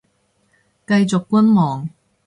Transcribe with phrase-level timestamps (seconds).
[0.87, 1.87] 繼續觀望